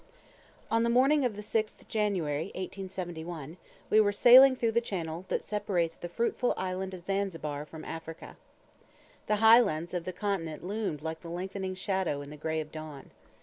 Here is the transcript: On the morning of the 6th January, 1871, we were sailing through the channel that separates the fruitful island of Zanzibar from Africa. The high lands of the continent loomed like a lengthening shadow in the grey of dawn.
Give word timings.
On 0.71 0.81
the 0.81 0.89
morning 0.89 1.25
of 1.25 1.35
the 1.35 1.43
6th 1.43 1.87
January, 1.87 2.45
1871, 2.55 3.57
we 3.91 3.99
were 4.01 4.11
sailing 4.11 4.55
through 4.55 4.71
the 4.71 4.81
channel 4.81 5.25
that 5.27 5.43
separates 5.43 5.95
the 5.95 6.09
fruitful 6.09 6.55
island 6.57 6.95
of 6.95 7.05
Zanzibar 7.05 7.67
from 7.67 7.85
Africa. 7.85 8.35
The 9.27 9.35
high 9.35 9.59
lands 9.59 9.93
of 9.93 10.05
the 10.05 10.11
continent 10.13 10.63
loomed 10.63 11.03
like 11.03 11.23
a 11.23 11.27
lengthening 11.29 11.75
shadow 11.75 12.23
in 12.23 12.31
the 12.31 12.35
grey 12.37 12.59
of 12.59 12.71
dawn. 12.71 13.11